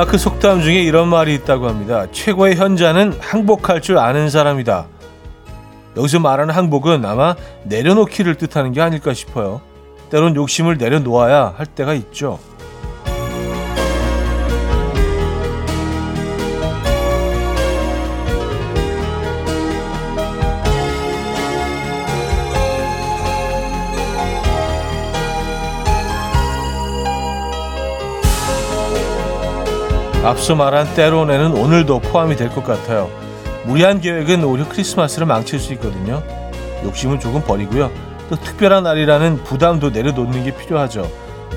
덴마크 0.00 0.16
속담 0.16 0.62
중에 0.62 0.82
이런 0.82 1.08
말이 1.08 1.34
있다고 1.34 1.68
합니다. 1.68 2.06
최고의 2.10 2.56
현자는 2.56 3.18
항복할 3.20 3.82
줄 3.82 3.98
아는 3.98 4.30
사람이다. 4.30 4.86
여기서 5.94 6.20
말하는 6.20 6.54
항복은 6.54 7.04
아마 7.04 7.34
내려놓기를 7.64 8.36
뜻하는 8.36 8.72
게 8.72 8.80
아닐까 8.80 9.12
싶어요. 9.12 9.60
때론 10.08 10.36
욕심을 10.36 10.78
내려놓아야 10.78 11.52
할 11.54 11.66
때가 11.66 11.92
있죠. 11.92 12.38
앞서 30.22 30.54
말한 30.54 30.94
때론에는 30.94 31.52
오늘도 31.52 32.00
포함이 32.00 32.36
될 32.36 32.50
것 32.50 32.62
같아요. 32.62 33.10
무리한 33.64 34.00
계획은 34.00 34.44
오히려 34.44 34.68
크리스마스를 34.68 35.26
망칠 35.26 35.58
수 35.58 35.72
있거든요. 35.74 36.22
욕심은 36.84 37.20
조금 37.20 37.42
버리고요. 37.42 37.90
또 38.28 38.36
특별한 38.36 38.82
날이라는 38.84 39.44
부담도 39.44 39.90
내려놓는 39.90 40.44
게 40.44 40.56
필요하죠. 40.56 41.10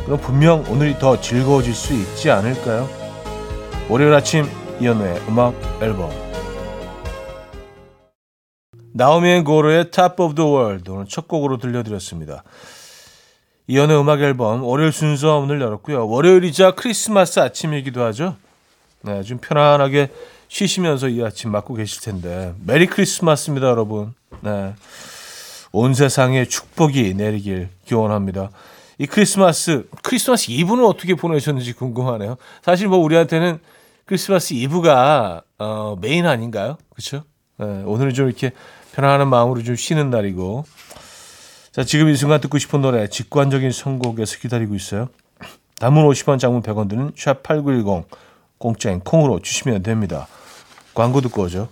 그럼 0.06 0.20
분명 0.20 0.64
오늘이 0.70 0.98
더 0.98 1.20
즐거워질 1.20 1.74
수 1.74 1.94
있지 1.94 2.32
않을까요? 2.32 2.88
월요일 3.90 4.14
아침 4.14 4.46
이연우의 4.80 5.22
음악 5.28 5.54
앨범 5.82 6.10
나오미 8.94 9.44
고로의 9.44 9.92
Top 9.92 10.22
of 10.24 10.36
the 10.36 10.50
World 10.50 10.90
오늘 10.90 11.06
첫 11.08 11.28
곡으로 11.28 11.58
들려드렸습니다. 11.58 12.44
이현우의 13.68 14.00
음악 14.00 14.22
앨범 14.22 14.64
월요일 14.64 14.92
순서 14.92 15.38
오늘 15.40 15.62
열었고요. 15.62 16.08
월요일이자 16.08 16.72
크리스마스 16.72 17.40
아침이기도 17.40 18.02
하죠. 18.06 18.36
네, 19.04 19.22
좀 19.24 19.38
편안하게 19.38 20.10
쉬시면서 20.48 21.10
이 21.10 21.22
아침 21.24 21.52
맞고 21.52 21.74
계실 21.74 22.02
텐데 22.02 22.54
Merry 22.66 22.88
Christmas입니다, 22.88 23.68
여러분. 23.68 24.14
네. 24.42 24.74
온 25.74 25.94
세상에 25.94 26.46
축복이 26.46 27.14
내리길 27.16 27.70
기원합니다. 27.86 28.50
이 29.00 29.08
크리스마스 29.08 29.90
크리스마스 30.04 30.52
이브는 30.52 30.86
어떻게 30.86 31.16
보내셨는지 31.16 31.74
궁금하네요. 31.74 32.38
사실 32.62 32.88
뭐 32.88 33.00
우리한테는 33.00 33.60
크리스마스 34.06 34.54
이브가 34.54 35.42
어, 35.58 35.98
메인 36.00 36.26
아닌가요? 36.26 36.78
그렇죠? 36.90 37.24
네, 37.58 37.66
오늘은 37.86 38.14
좀 38.14 38.28
이렇게 38.28 38.52
편안한 38.94 39.28
마음으로 39.28 39.64
좀 39.64 39.76
쉬는 39.76 40.10
날이고. 40.12 40.66
자, 41.72 41.84
지금 41.84 42.08
이 42.08 42.16
순간 42.16 42.40
듣고 42.40 42.60
싶은 42.60 42.82
노래 42.82 43.08
직관적인 43.08 43.72
선곡에서 43.72 44.38
기다리고 44.38 44.76
있어요. 44.76 45.10
단문 45.80 46.08
50원, 46.08 46.40
장문 46.40 46.62
100원 46.62 46.88
드는 46.88 47.12
샵8910 47.14 48.06
공짜인 48.64 49.02
콩으로 49.02 49.42
주시면 49.42 49.84
됩니다. 49.84 50.26
광고 50.94 51.20
듣고 51.20 51.42
오죠. 51.42 51.68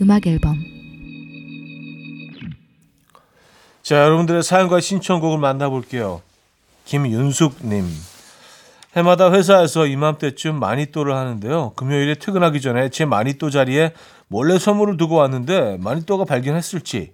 음악 0.00 0.26
앨범 0.26 0.56
자, 3.82 3.96
여러분들의 4.04 4.42
사연과 4.42 4.80
신청곡을 4.80 5.38
만나볼게요. 5.38 6.22
김윤숙님. 6.84 7.84
해마다 8.94 9.32
회사에서 9.32 9.86
이맘때쯤 9.86 10.60
마니또를 10.60 11.14
하는데요. 11.14 11.72
금요일에 11.76 12.14
퇴근하기 12.14 12.60
전에 12.60 12.88
제 12.90 13.04
마니또 13.04 13.50
자리에 13.50 13.92
몰래 14.28 14.58
선물을 14.58 14.96
두고 14.96 15.16
왔는데 15.16 15.78
마니또가 15.80 16.24
발견했을지 16.24 17.12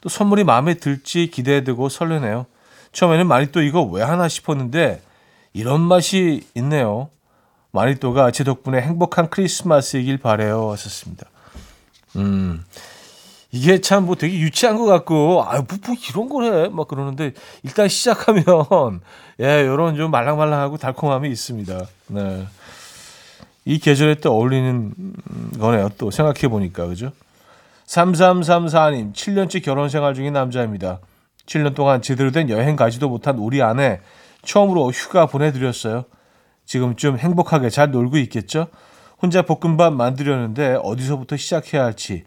또 0.00 0.08
선물이 0.08 0.44
마음에 0.44 0.74
들지 0.74 1.28
기대되고 1.28 1.88
설레네요. 1.88 2.46
처음에는 2.92 3.26
마니또 3.26 3.62
이거 3.62 3.82
왜 3.82 4.02
하나 4.02 4.28
싶었는데 4.28 5.00
이런 5.52 5.80
맛이 5.80 6.46
있네요. 6.54 7.10
마니또가 7.70 8.30
제 8.30 8.44
덕분에 8.44 8.80
행복한 8.80 9.30
크리스마스이길 9.30 10.18
바래요. 10.18 10.70
하셨습니다. 10.72 11.26
음. 12.16 12.64
이게 13.50 13.80
참 13.80 14.04
뭐 14.04 14.14
되게 14.14 14.38
유치한 14.38 14.76
것 14.76 14.84
같고, 14.84 15.42
아유, 15.46 15.62
뭐, 15.68 15.78
뭐 15.86 15.96
이런 16.10 16.28
거래. 16.28 16.68
막 16.68 16.86
그러는데, 16.86 17.32
일단 17.62 17.88
시작하면, 17.88 18.44
예, 19.40 19.66
요런 19.66 19.96
좀 19.96 20.10
말랑말랑하고 20.10 20.76
달콤함이 20.76 21.30
있습니다. 21.30 21.86
네. 22.08 22.46
이 23.64 23.78
계절에 23.78 24.16
또 24.16 24.32
어울리는 24.32 24.92
거네요. 25.58 25.90
또 25.96 26.10
생각해 26.10 26.48
보니까, 26.48 26.86
그죠? 26.86 27.12
3334님, 27.86 29.14
7년째 29.14 29.64
결혼 29.64 29.88
생활 29.88 30.14
중인 30.14 30.34
남자입니다. 30.34 30.98
7년 31.46 31.74
동안 31.74 32.02
제대로 32.02 32.30
된 32.30 32.50
여행 32.50 32.76
가지도 32.76 33.08
못한 33.08 33.38
우리 33.38 33.62
아내, 33.62 34.00
처음으로 34.44 34.90
휴가 34.90 35.24
보내드렸어요. 35.24 36.04
지금쯤 36.66 37.18
행복하게 37.18 37.70
잘 37.70 37.90
놀고 37.90 38.18
있겠죠? 38.18 38.68
혼자 39.20 39.42
볶음밥 39.42 39.92
만들려는데 39.94 40.78
어디서부터 40.82 41.36
시작해야 41.36 41.84
할지 41.84 42.24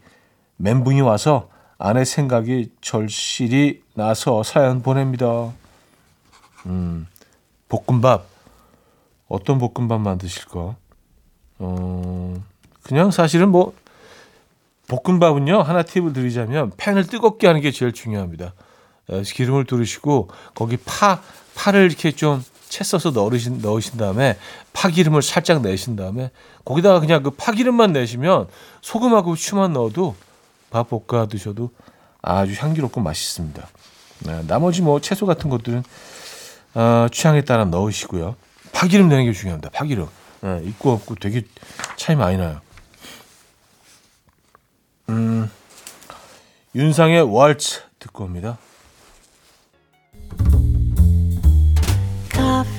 멘붕이 0.56 1.00
와서 1.00 1.48
아내 1.78 2.04
생각이 2.04 2.70
절실히 2.80 3.82
나서 3.94 4.42
사연 4.42 4.82
보냅니다. 4.82 5.52
음, 6.66 7.08
볶음밥 7.68 8.26
어떤 9.26 9.58
볶음밥 9.58 10.00
만드실까? 10.00 10.76
어, 11.58 12.44
그냥 12.82 13.10
사실은 13.10 13.48
뭐 13.48 13.74
볶음밥은요 14.88 15.62
하나 15.62 15.82
팁을 15.82 16.12
드리자면 16.12 16.70
팬을 16.76 17.06
뜨겁게 17.06 17.46
하는 17.46 17.60
게 17.60 17.70
제일 17.70 17.92
중요합니다. 17.92 18.54
어, 19.08 19.22
기름을 19.22 19.64
두르시고 19.64 20.28
거기 20.54 20.76
파 20.76 21.20
파를 21.54 21.86
이렇게 21.86 22.12
좀 22.12 22.44
채 22.72 22.84
써서 22.84 23.10
넣으신, 23.10 23.58
넣으신 23.60 23.98
다음에 23.98 24.38
파기름을 24.72 25.20
살짝 25.20 25.60
내신 25.60 25.94
다음에 25.94 26.30
거기다가 26.64 27.00
그냥 27.00 27.22
그 27.22 27.28
파기름만 27.28 27.92
내시면 27.92 28.48
소금하고 28.80 29.32
후추만 29.32 29.74
넣어도 29.74 30.16
밥 30.70 30.88
볶아 30.88 31.26
드셔도 31.26 31.70
아주 32.22 32.54
향기롭고 32.56 33.02
맛있습니다. 33.02 33.68
네, 34.20 34.46
나머지 34.46 34.80
뭐 34.80 35.02
채소 35.02 35.26
같은 35.26 35.50
것들은 35.50 35.84
어, 36.72 37.08
취향에 37.12 37.42
따라 37.42 37.66
넣으시고요. 37.66 38.36
파기름 38.72 39.10
내는 39.10 39.26
게 39.26 39.32
중요합니다. 39.34 39.68
파기름. 39.68 40.08
네, 40.40 40.62
있고 40.64 40.92
없고 40.92 41.16
되게 41.16 41.42
차이 41.96 42.16
많이 42.16 42.38
나요. 42.38 42.62
음, 45.10 45.50
윤상의 46.74 47.20
월츠 47.20 47.82
듣고 47.98 48.24
옵니다. 48.24 48.56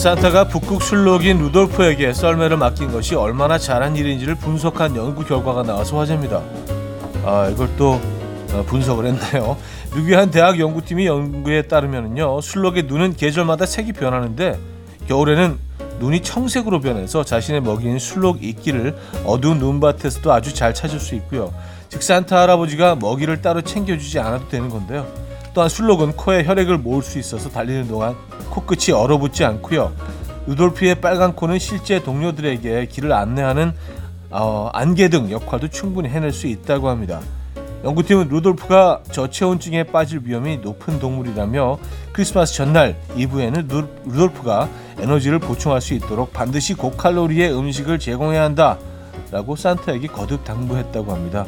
산타가 0.00 0.48
북극 0.48 0.80
술록인 0.82 1.36
루돌프에게 1.40 2.14
썰매를 2.14 2.56
맡긴 2.56 2.90
것이 2.90 3.14
얼마나 3.14 3.58
잘한 3.58 3.96
일인지를 3.96 4.34
분석한 4.34 4.96
연구 4.96 5.26
결과가 5.26 5.62
나와서 5.62 5.98
화제입니다. 5.98 6.42
아, 7.22 7.50
이걸 7.52 7.68
또 7.76 8.00
어, 8.50 8.64
분석을 8.66 9.04
했네요. 9.04 9.58
미국의 9.94 10.16
한 10.16 10.30
대학 10.30 10.58
연구팀이 10.58 11.04
연구에 11.04 11.60
따르면요, 11.68 12.40
술록의 12.40 12.84
눈은 12.84 13.14
계절마다 13.14 13.66
색이 13.66 13.92
변하는데 13.92 14.58
겨울에는 15.06 15.58
눈이 15.98 16.22
청색으로 16.22 16.80
변해서 16.80 17.22
자신의 17.22 17.60
먹이인 17.60 17.98
술록 17.98 18.42
이끼를 18.42 18.96
어두운 19.26 19.58
눈밭에서도 19.58 20.32
아주 20.32 20.54
잘 20.54 20.72
찾을 20.72 20.98
수 20.98 21.14
있고요. 21.16 21.52
즉 21.90 22.02
산타 22.02 22.40
할아버지가 22.40 22.94
먹이를 22.94 23.42
따로 23.42 23.60
챙겨주지 23.60 24.18
않아도 24.18 24.48
되는 24.48 24.70
건데요. 24.70 25.06
또한 25.52 25.68
술록은 25.68 26.12
코에 26.12 26.44
혈액을 26.44 26.78
모을 26.78 27.02
수 27.02 27.18
있어서 27.18 27.48
달리는 27.48 27.88
동안 27.88 28.14
코끝이 28.50 28.92
얼어붙지 28.92 29.44
않고요. 29.44 29.92
루돌프의 30.46 31.00
빨간 31.00 31.34
코는 31.34 31.58
실제 31.58 32.02
동료들에게 32.02 32.86
길을 32.86 33.12
안내하는 33.12 33.72
어, 34.30 34.70
안개 34.72 35.08
등 35.08 35.30
역할도 35.30 35.68
충분히 35.68 36.08
해낼 36.08 36.32
수 36.32 36.46
있다고 36.46 36.88
합니다. 36.88 37.20
연구팀은 37.82 38.28
루돌프가 38.28 39.02
저체온증에 39.10 39.84
빠질 39.84 40.20
위험이 40.22 40.58
높은 40.58 40.98
동물이라며 40.98 41.78
크리스마스 42.12 42.54
전날 42.54 42.96
2부에는 43.16 43.88
루돌프가 44.04 44.68
에너지를 44.98 45.38
보충할 45.38 45.80
수 45.80 45.94
있도록 45.94 46.32
반드시 46.32 46.74
고칼로리의 46.74 47.52
음식을 47.56 47.98
제공해야 47.98 48.44
한다라고 48.44 49.56
산타에게 49.56 50.08
거듭 50.08 50.44
당부했다고 50.44 51.12
합니다. 51.12 51.46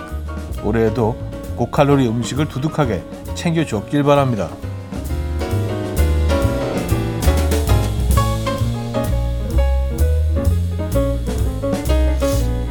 올해에도 0.64 1.16
고칼로리 1.56 2.08
음식을 2.08 2.48
두둑하게 2.48 3.02
챙겨줬길 3.42 4.04
바랍니다. 4.04 4.48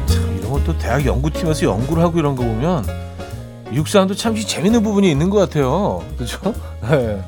참 0.06 0.38
이런 0.38 0.50
것도 0.50 0.78
대학 0.78 1.04
연구팀에서 1.04 1.66
연구를 1.66 2.02
하고 2.02 2.18
이런 2.18 2.34
거 2.34 2.42
보면 2.42 2.84
사람도 3.86 4.14
참 4.14 4.34
재밌는 4.34 4.82
부분이 4.82 5.10
있는 5.10 5.28
것 5.28 5.38
같아요. 5.40 6.02
그렇죠? 6.16 6.38
네. 6.88 7.22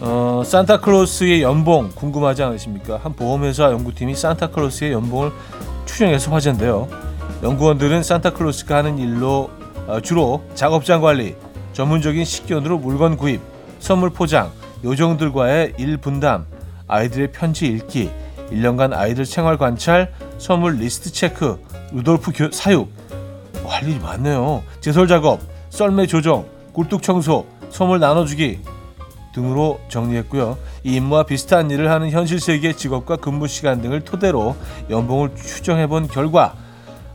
어, 0.00 0.42
산타클로스의 0.46 1.42
연봉 1.42 1.90
궁금하지 1.92 2.44
않으십니까? 2.44 3.00
한 3.02 3.14
보험회사 3.14 3.72
연구팀이 3.72 4.14
산타클로스의 4.14 4.92
연봉을 4.92 5.32
추정해서 5.86 6.30
화제인데요. 6.30 6.86
연구원들은 7.42 8.04
산타클로스가 8.04 8.76
하는 8.76 8.98
일로 8.98 9.50
어, 9.88 10.00
주로 10.00 10.44
작업장 10.54 11.00
관리, 11.00 11.34
전문적인 11.78 12.24
식견으로 12.24 12.78
물건 12.78 13.16
구입, 13.16 13.40
선물 13.78 14.10
포장, 14.10 14.50
요정들과의 14.82 15.74
일 15.78 15.96
분담, 15.96 16.44
아이들의 16.88 17.30
편지 17.30 17.68
읽기, 17.68 18.10
1년간 18.50 18.92
아이들 18.92 19.24
생활 19.24 19.56
관찰, 19.58 20.12
선물 20.38 20.78
리스트 20.78 21.12
체크, 21.12 21.64
루돌프 21.92 22.32
교, 22.34 22.50
사육, 22.50 22.90
뭐할 23.62 23.84
일이 23.84 24.00
많네요. 24.00 24.64
제설 24.80 25.06
작업, 25.06 25.38
썰매 25.70 26.08
조정, 26.08 26.46
굴뚝 26.72 27.00
청소, 27.00 27.46
선물 27.70 28.00
나눠주기 28.00 28.58
등으로 29.32 29.78
정리했고요. 29.88 30.58
이 30.82 30.96
임무와 30.96 31.26
비슷한 31.26 31.70
일을 31.70 31.92
하는 31.92 32.10
현실 32.10 32.40
세계의 32.40 32.76
직업과 32.76 33.18
근무 33.18 33.46
시간 33.46 33.80
등을 33.80 34.00
토대로 34.00 34.56
연봉을 34.90 35.36
추정해 35.36 35.86
본 35.86 36.08
결과 36.08 36.56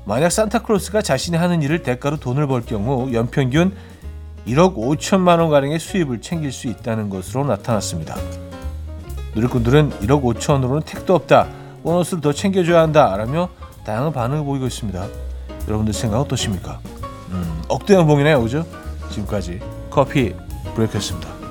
만약 0.06 0.30
산타클로스가 0.30 1.01
자신이 1.01 1.36
하는 1.36 1.62
일을 1.62 1.83
대가로 1.83 2.16
돈을 2.16 2.48
벌 2.48 2.62
경우 2.62 3.12
연평균 3.12 3.74
1억 4.48 4.75
5천만 4.75 5.40
원 5.40 5.50
가량의 5.50 5.80
수입을 5.80 6.22
챙길 6.22 6.51
수 6.51 6.68
있다는 6.68 7.10
것으로 7.10 7.45
나타났습니다. 7.45 8.16
누리꾼들은 9.36 9.92
1억 10.01 10.22
5천으로는 10.24 10.86
택도 10.86 11.16
없다. 11.16 11.48
보너스를 11.84 12.22
더 12.22 12.34
챙겨줘야 12.34 12.81
한다. 12.81 13.16
라며 13.18 13.50
다양한 13.86 14.13
반응을 14.13 14.44
보이고 14.44 14.66
있습니다. 14.66 15.06
여러분들 15.68 15.94
생각 15.94 16.19
어떠십니까? 16.19 16.80
음, 17.31 17.62
억대 17.68 17.94
연봉이네요. 17.94 18.42
그죠? 18.42 18.66
지금까지 19.10 19.60
커피 19.90 20.34
브레이크였습니다. 20.75 21.43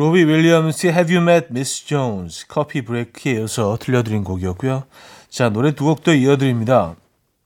로비 0.00 0.24
윌리엄스의 0.24 0.94
Have 0.94 1.14
You 1.14 1.22
Met 1.28 1.48
Miss 1.50 1.84
Jones 1.84 2.46
커피 2.48 2.80
브레이크에 2.80 3.32
이어서 3.32 3.76
들려드린 3.78 4.24
곡이었고요. 4.24 4.84
자 5.28 5.50
노래 5.50 5.72
두곡더 5.72 6.14
이어드립니다. 6.14 6.96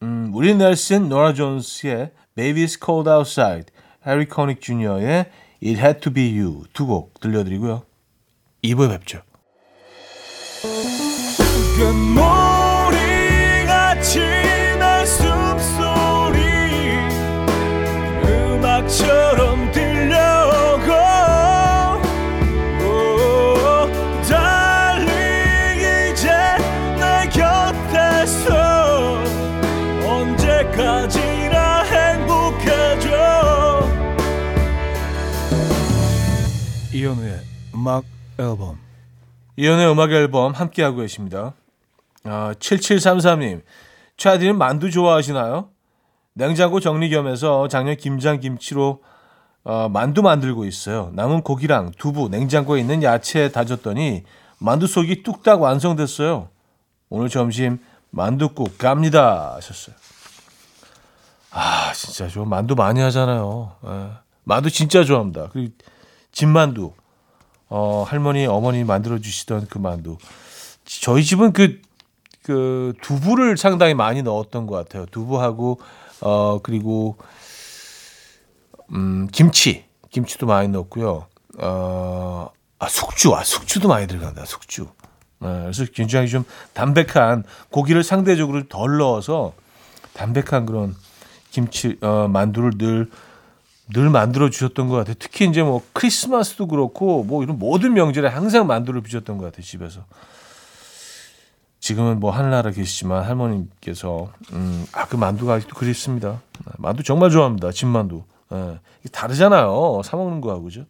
음, 0.05 0.31
우리 0.33 0.55
넬슨, 0.55 1.09
노라 1.09 1.35
존스의 1.35 2.13
Baby's 2.37 2.79
Cold 2.81 3.11
Outside, 3.11 3.75
해리 4.07 4.27
코닉 4.27 4.61
주니어의 4.61 5.27
It 5.65 5.81
Had 5.81 5.99
To 6.03 6.13
Be 6.13 6.41
You 6.41 6.63
두 6.73 6.87
곡 6.87 7.19
들려드리고요. 7.19 7.83
2부에 8.63 8.89
뵙죠. 8.89 9.23
언제까지나 30.75 31.83
행복해져 31.83 33.11
이현우의 36.93 37.41
음악 37.75 38.05
앨범 38.39 38.79
이현우의 39.57 39.93
음악 39.93 40.11
앨범 40.13 40.53
함께하고 40.53 40.99
계십니다. 40.99 41.55
아, 42.25 42.55
7733님 42.59 43.63
차디는 44.17 44.59
만두 44.59 44.91
좋아하시나요? 44.91 45.69
냉장고 46.35 46.81
정리 46.81 47.09
겸해서 47.11 47.69
작년 47.69 47.97
김장 47.97 48.41
김치로 48.41 49.03
어, 49.63 49.89
만두 49.89 50.23
만들고 50.23 50.65
있어요. 50.67 51.11
남은 51.15 51.43
고기랑 51.43 51.93
두부, 51.97 52.29
냉장고에 52.29 52.81
있는 52.81 53.03
야채 53.03 53.51
다졌더니 53.51 54.25
만두 54.59 54.87
속이 54.87 55.23
뚝딱 55.23 55.63
완성됐어요. 55.63 56.49
오늘 57.09 57.29
점심 57.29 57.79
만두국 58.11 58.77
갑니다 58.77 59.55
하셨어요. 59.55 60.04
아 61.55 61.93
진짜 61.95 62.29
저 62.29 62.45
만두 62.45 62.75
많이 62.75 63.01
하잖아요. 63.01 63.73
예. 63.87 64.11
만두 64.43 64.71
진짜 64.71 65.05
좋아합니다. 65.05 65.49
그리고 65.53 65.73
진만두. 66.33 66.93
어, 67.69 68.05
할머니, 68.07 68.47
어머니 68.47 68.85
만들어 68.85 69.19
주시던 69.19 69.69
그 69.71 69.79
만두. 69.79 70.19
저희 70.85 71.25
집은 71.25 71.53
그, 71.53 71.81
그 72.43 72.93
두부를 73.01 73.57
상당히 73.57 73.95
많이 73.95 74.23
넣었던 74.23 74.67
것 74.67 74.77
같아요. 74.77 75.07
두부하고, 75.07 75.81
어, 76.21 76.61
그리고, 76.63 77.17
음, 78.93 79.29
김치. 79.33 79.85
김치도 80.11 80.47
많이 80.47 80.69
넣었고요. 80.69 81.27
어, 81.59 82.51
아, 82.79 82.89
숙주. 82.89 83.35
아, 83.35 83.43
숙주도 83.43 83.89
많이 83.89 84.07
들어간다. 84.07 84.45
숙주. 84.45 84.89
네, 85.41 85.49
그래서 85.63 85.85
굉장히 85.93 86.29
좀 86.29 86.45
담백한 86.75 87.45
고기를 87.71 88.05
상대적으로 88.05 88.69
덜 88.69 88.99
넣어서 88.99 89.53
담백한 90.13 90.67
그런 90.67 90.95
김치, 91.55 91.97
어, 92.01 92.27
만두를 92.29 92.73
늘늘 93.93 94.11
만들어 94.11 94.51
주셨던 94.51 94.89
것 94.89 94.97
같아요. 94.97 95.15
특히 95.21 95.47
이제 95.47 95.63
뭐 95.63 95.83
크리스마스도 95.93 96.67
그렇고 96.67 97.23
뭐 97.23 97.45
이런 97.45 97.61
모든 97.61 97.93
명절에 97.95 98.27
항상 98.29 98.67
만두를 98.67 99.03
빚었던 99.03 99.39
것 99.39 99.45
같아요. 99.45 99.63
집에서. 99.63 100.05
지금은 101.79 102.19
뭐 102.19 102.33
하늘나라 102.33 102.73
계시지만 102.73 103.23
할머님께서 103.23 104.33
음, 104.53 104.85
아 104.93 105.05
그 105.07 105.15
만두가 105.15 105.55
아직도 105.55 105.77
그립습니다. 105.77 106.41
만두 106.79 107.05
정말 107.05 107.31
좋아합니다. 107.31 107.71
진만두. 107.71 108.25
예. 108.53 108.79
다르잖아요. 109.13 110.01
사 110.03 110.17
먹는 110.17 110.41
거하고 110.41 110.65
그죠? 110.65 110.87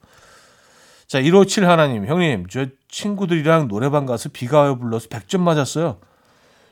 자, 1.07 1.21
157 1.21 1.69
하나님, 1.69 2.07
형님, 2.07 2.47
저 2.49 2.65
친구들이랑 2.89 3.69
노래방 3.69 4.07
가서 4.07 4.31
비가 4.33 4.61
와요 4.61 4.79
불러서 4.79 5.09
100점 5.09 5.41
맞았어요. 5.41 5.99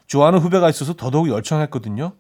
좋아하는 0.07 0.39
후배가 0.39 0.71
있어서 0.71 0.95
더더욱 0.95 1.29
열창했거든요. 1.29 2.13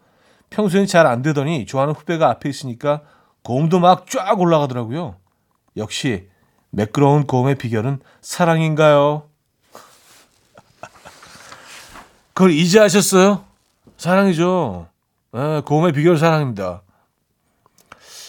평소엔 0.52 0.86
잘 0.86 1.06
안 1.06 1.22
되더니 1.22 1.66
좋아하는 1.66 1.94
후배가 1.94 2.28
앞에 2.30 2.48
있으니까 2.48 3.02
고음도 3.42 3.80
막 3.80 4.06
쫙 4.08 4.38
올라가더라고요. 4.38 5.16
역시 5.76 6.28
매끄러운 6.70 7.26
고음의 7.26 7.56
비결은 7.56 8.00
사랑인가요? 8.20 9.24
그걸 12.34 12.50
이제 12.52 12.78
하셨어요? 12.78 13.44
사랑이죠. 13.96 14.86
네, 15.32 15.60
고음의 15.64 15.92
비결 15.92 16.18
사랑입니다. 16.18 16.82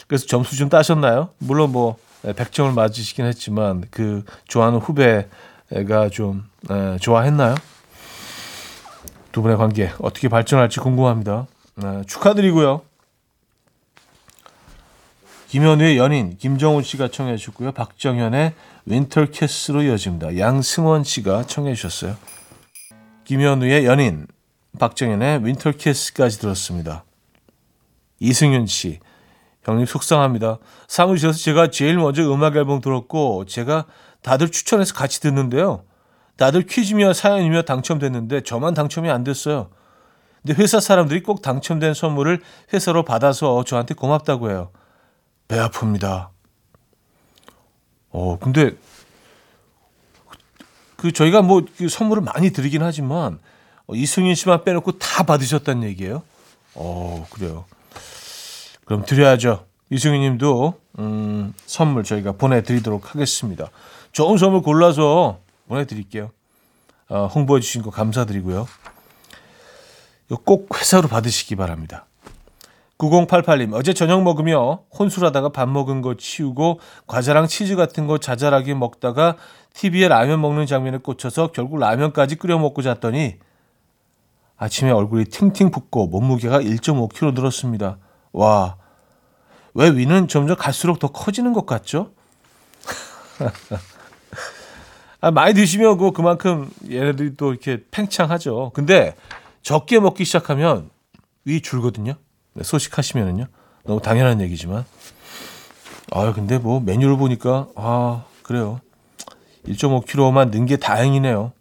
그래서 0.08 0.26
점수 0.28 0.56
좀 0.56 0.70
따셨나요? 0.70 1.30
물론 1.38 1.72
뭐 1.72 1.98
100점을 2.24 2.72
맞으시긴 2.74 3.26
했지만 3.26 3.84
그 3.92 4.24
좋아하는 4.48 4.80
후배가 4.80 6.10
좀 6.12 6.50
에, 6.70 6.98
좋아했나요? 7.00 7.56
두 9.32 9.42
분의 9.42 9.58
관계 9.58 9.92
어떻게 10.00 10.30
발전할지 10.30 10.80
궁금합니다. 10.80 11.48
에, 11.82 12.04
축하드리고요. 12.06 12.82
김현우의 15.48 15.98
연인 15.98 16.38
김정훈 16.38 16.84
씨가 16.84 17.10
청해 17.10 17.38
주셨고요. 17.38 17.72
박정현의 17.74 18.54
Winter 18.86 19.26
Kiss로 19.26 19.84
이어집니다. 19.84 20.38
양승원 20.38 21.04
씨가 21.04 21.46
청해 21.46 21.76
주셨어요. 21.76 22.16
김현우의 23.26 23.86
연인 23.86 24.28
박정현의 24.80 25.46
Winter 25.46 25.72
Kiss까지 25.74 26.40
들었습니다. 26.40 27.04
이승윤 28.20 28.66
씨 28.66 29.00
형님 29.64 29.86
속상합니다. 29.86 30.58
사무실에서 30.88 31.38
제가 31.38 31.70
제일 31.70 31.98
먼저 31.98 32.24
음악 32.34 32.56
앨범 32.56 32.82
들었고 32.82 33.46
제가 33.46 33.86
다들 34.22 34.50
추천해서 34.50 34.94
같이 34.94 35.22
듣는데요. 35.22 35.84
다들 36.36 36.66
퀴즈며 36.66 37.14
사연이며 37.14 37.62
당첨됐는데 37.62 38.42
저만 38.42 38.74
당첨이 38.74 39.10
안 39.10 39.24
됐어요. 39.24 39.70
근데 40.46 40.62
회사 40.62 40.80
사람들이 40.80 41.24
꼭 41.24 41.42
당첨된 41.42 41.94
선물을 41.94 42.42
회사로 42.74 43.04
받아서 43.04 43.64
저한테 43.64 43.94
고맙다고 43.94 44.50
해요. 44.50 44.72
배 45.48 45.58
아픕니다. 45.58 46.30
어, 48.10 48.38
근데 48.40 48.72
그 50.98 51.12
저희가 51.12 51.42
뭐 51.42 51.62
그 51.78 51.90
선물을 51.90 52.24
많이 52.24 52.52
드리긴 52.52 52.84
하지만 52.84 53.40
어, 53.88 53.96
이승윤 53.96 54.36
씨만 54.36 54.64
빼놓고 54.64 55.00
다 55.00 55.24
받으셨다는 55.24 55.84
얘기예요. 55.90 56.24
어, 56.76 57.26
그래요. 57.30 57.66
그럼 58.86 59.06
드려야죠. 59.06 59.66
이승윤 59.90 60.22
님도 60.22 60.80
음, 61.00 61.54
선물 61.66 62.04
저희가 62.04 62.34
보내드리도록 62.34 63.14
하겠습니다. 63.16 63.70
좋은 64.12 64.38
선물 64.38 64.62
골라서 64.62 65.40
보내드릴게요. 65.68 66.32
어, 67.10 67.28
홍보해 67.28 67.62
주신 67.62 67.82
거 67.82 67.90
감사드리고요. 67.90 68.68
꼭 70.44 70.70
회사로 70.78 71.08
받으시기 71.08 71.56
바랍니다. 71.56 72.06
9088님, 72.98 73.74
어제 73.74 73.94
저녁 73.94 74.24
먹으며 74.24 74.84
혼술하다가 74.98 75.50
밥 75.50 75.68
먹은 75.68 76.02
거 76.02 76.16
치우고 76.16 76.80
과자랑 77.08 77.48
치즈 77.48 77.76
같은 77.76 78.08
거 78.08 78.18
자잘하게 78.18 78.76
먹다가 78.76 79.36
TV에 79.74 80.08
라면 80.08 80.40
먹는 80.42 80.66
장면에 80.66 81.00
꽂혀서 81.00 81.52
결국 81.52 81.80
라면까지 81.80 82.36
끓여 82.36 82.58
먹고 82.58 82.82
잤더니 82.82 83.36
아침에 84.58 84.92
얼굴이 84.92 85.26
팅팅 85.26 85.72
붓고 85.72 86.08
몸무게가 86.08 86.60
1.5kg 86.62 87.34
늘었습니다. 87.34 87.98
와, 88.32 88.78
왜 89.74 89.90
위는 89.90 90.28
점점 90.28 90.56
갈수록 90.56 91.00
더 91.00 91.08
커지는 91.08 91.52
것 91.54 91.66
같죠? 91.66 92.12
아, 95.20 95.32
많이 95.32 95.54
드시면 95.54 95.98
그 95.98 96.12
그만큼 96.12 96.70
얘네들이 96.90 97.36
또 97.36 97.52
이렇게 97.52 97.84
팽창하죠. 97.92 98.72
근데 98.74 99.16
적게 99.64 100.00
먹기 100.00 100.26
시작하면 100.26 100.90
위 101.46 101.62
줄거든요. 101.62 102.16
네, 102.54 102.64
소식하시면은요. 102.64 103.48
너무 103.86 104.02
당연한 104.02 104.42
얘기지만. 104.42 104.86
아, 106.12 106.32
근데 106.34 106.58
뭐 106.58 106.80
메뉴를 106.80 107.18
보니까 107.18 107.68
아, 107.76 108.26
그래요. 108.44 108.80
1.5kg만 109.66 110.52
는 110.52 110.66
게 110.66 110.78
다행이네요. 110.78 111.54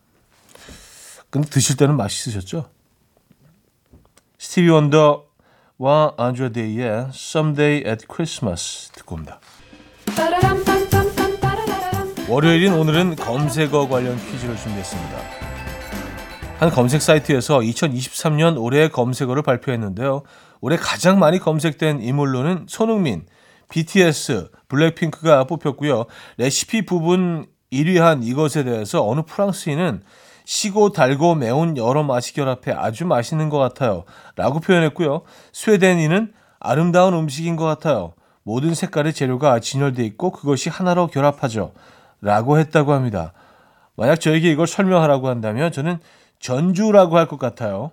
근데 1.31 1.49
드실 1.49 1.77
때는 1.77 1.97
맛있으셨죠? 1.97 2.69
스티비 4.39 4.69
원더와 4.69 6.15
안드레 6.19 6.51
데이의 6.53 7.07
Someday 7.15 7.85
at 7.89 8.07
Christmas 8.13 8.91
듣고 8.93 9.15
옵니다. 9.15 9.41
월요일인 12.29 12.73
오늘은 12.75 13.17
검색어 13.17 13.89
관련 13.89 14.17
퀴즈를 14.31 14.57
준비했습니다. 14.57 15.52
한 16.63 16.71
검색 16.71 17.03
사이트에서 17.03 17.59
2023년 17.59 18.57
올해의 18.57 18.91
검색어를 18.91 19.43
발표했는데요. 19.43 20.23
올해 20.61 20.77
가장 20.77 21.19
많이 21.19 21.41
검색된 21.41 22.01
인물로는 22.01 22.67
손흥민, 22.69 23.27
BTS, 23.69 24.49
블랙핑크가 24.69 25.43
뽑혔고요. 25.43 26.05
레시피 26.37 26.87
부분 26.87 27.47
1위한 27.73 28.23
이것에 28.23 28.63
대해서 28.63 29.05
어느 29.05 29.23
프랑스인은 29.23 30.05
시고 30.45 30.93
달고 30.93 31.35
매운 31.35 31.77
여러 31.77 32.05
맛이 32.05 32.33
결합해 32.33 32.71
아주 32.77 33.07
맛있는 33.07 33.49
것 33.49 33.59
같아요. 33.59 34.05
라고 34.37 34.61
표현했고요. 34.61 35.23
스웨덴인은 35.53 36.33
아름다운 36.61 37.15
음식인 37.15 37.57
것 37.57 37.65
같아요. 37.65 38.15
모든 38.45 38.75
색깔의 38.75 39.15
재료가 39.15 39.59
진열돼 39.59 40.05
있고 40.05 40.31
그것이 40.31 40.71
하나로 40.71 41.09
결합하죠. 41.09 41.73
라고 42.21 42.61
했다고 42.61 42.93
합니다. 42.93 43.33
만약 43.97 44.21
저에게 44.21 44.51
이걸 44.53 44.69
설명하라고 44.69 45.29
한다면 45.29 45.73
저는 45.73 45.99
전주라고 46.43 47.17
할 47.17 47.27
것 47.27 47.39
같아요. 47.39 47.93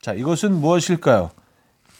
자, 0.00 0.12
이것은 0.12 0.52
무엇일까요? 0.60 1.30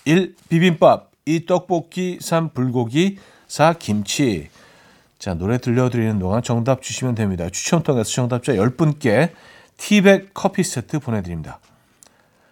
1. 0.04 0.36
비빔밥 0.48 1.10
2. 1.24 1.46
떡볶이 1.46 2.18
3. 2.20 2.50
불고기 2.50 3.18
4. 3.48 3.72
김치 3.72 4.48
자, 5.18 5.34
노래 5.34 5.58
들려드리는 5.58 6.18
동안 6.20 6.42
정답 6.42 6.82
주시면 6.82 7.14
됩니다. 7.16 7.48
추첨 7.50 7.82
통해서 7.82 8.10
정답자 8.10 8.52
10분께 8.52 9.32
티백 9.78 10.30
커피 10.34 10.62
세트 10.62 11.00
보내드립니다. 11.00 11.58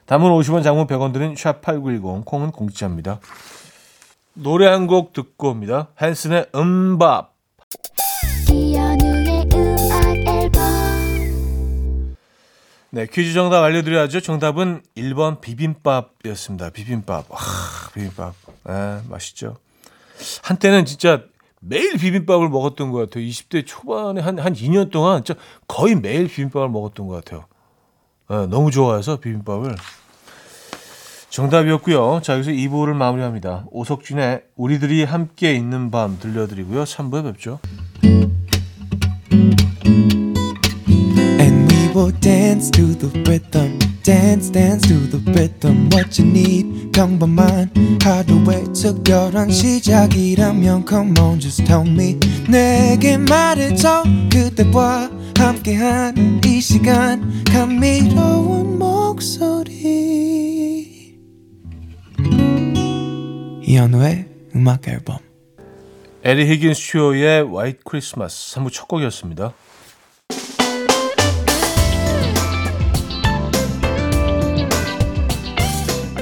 담은 0.07 0.31
50원 0.31 0.63
장문 0.65 0.87
100원 0.87 1.13
드린 1.13 1.35
샵8910 1.35 2.25
콩은 2.25 2.51
공짜입니다. 2.51 3.21
노래 4.35 4.67
한 4.67 4.87
곡 4.87 5.13
듣고 5.13 5.51
옵니다. 5.51 5.89
헨슨의 6.01 6.47
음밥 6.55 7.33
네, 12.95 13.07
퀴즈 13.07 13.33
정답 13.33 13.65
알려드려야죠. 13.65 14.21
정답은 14.21 14.81
1번 14.97 15.41
비빔밥이었습니다. 15.41 16.71
비빔밥. 16.71 17.29
와, 17.29 17.41
비빔밥. 17.93 18.35
아, 18.63 19.03
맛있죠. 19.09 19.57
한때는 20.45 20.85
진짜 20.85 21.25
매일 21.59 21.99
비빔밥을 21.99 22.49
먹었던 22.49 22.93
것 22.93 22.99
같아요. 22.99 23.25
20대 23.25 23.67
초반에 23.67 24.21
한, 24.21 24.39
한 24.39 24.53
2년 24.53 24.93
동안 24.93 25.25
진짜 25.25 25.41
거의 25.67 25.97
매일 25.97 26.29
비빔밥을 26.29 26.69
먹었던 26.69 27.09
것 27.09 27.25
같아요. 27.25 27.47
아, 28.29 28.47
너무 28.49 28.71
좋아해서 28.71 29.17
비빔밥을. 29.17 29.75
정답이었고요. 31.31 32.21
자, 32.23 32.35
여기서 32.35 32.53
2부를 32.53 32.95
마무리합니다. 32.95 33.65
오석준의 33.73 34.45
우리들이 34.55 35.03
함께 35.03 35.53
있는 35.53 35.91
밤 35.91 36.21
들려드리고요. 36.21 36.85
3부에 36.85 37.25
뵙죠. 37.25 37.59
Dance 42.25 42.71
to 42.71 42.95
the 42.95 43.09
rhythm. 43.29 43.79
Dance, 44.03 44.51
dance 44.51 44.89
to 44.89 44.95
the 45.11 45.21
rhythm. 45.33 45.91
What 45.93 46.19
you 46.19 46.27
need, 46.27 46.91
평범한 46.93 47.71
하루의 48.03 48.65
특별한 48.73 49.51
시작이라면 49.51 50.87
Come 50.89 51.19
on, 51.21 51.39
just 51.39 51.63
tell 51.67 51.87
me. 51.87 52.19
내게 52.49 53.19
말해줘. 53.19 54.05
그대와 54.33 55.11
함께한 55.37 56.41
이 56.47 56.63
시간. 56.63 57.45
감미로운 57.45 58.79
목소리. 58.79 59.75
이현우의 63.63 64.29
음악 64.57 64.89
앨범. 64.89 65.19
에리 66.23 66.49
히긴스 66.49 66.81
슈어의 66.81 67.55
White 67.55 67.81
Christmas 67.85 68.55
3부 68.55 68.73
첫 68.73 68.89
곡이었습니다. 68.89 69.53